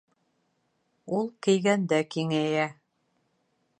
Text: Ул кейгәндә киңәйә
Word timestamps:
Ул 1.17 1.29
кейгәндә 1.47 2.01
киңәйә 2.17 2.67